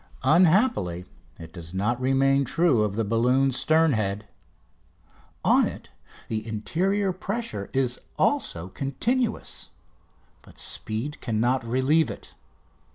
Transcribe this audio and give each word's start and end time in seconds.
Unhappily, 0.23 1.05
it 1.39 1.53
does 1.53 1.75
not 1.75 2.01
remain 2.01 2.43
true 2.43 2.81
of 2.81 2.95
the 2.95 3.03
balloon's 3.05 3.55
stern 3.55 3.91
head. 3.91 4.27
On 5.45 5.67
it 5.67 5.91
the 6.27 6.43
interior 6.47 7.13
pressure 7.13 7.69
is 7.71 7.99
also 8.17 8.69
continuous, 8.69 9.69
but 10.41 10.57
speed 10.57 11.21
cannot 11.21 11.63
relieve 11.63 12.09
it. 12.09 12.33